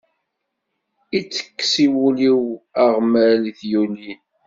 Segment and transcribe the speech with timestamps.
[1.19, 2.41] Itekkes i wul-iw
[2.85, 4.21] aɣmal i t-yulin.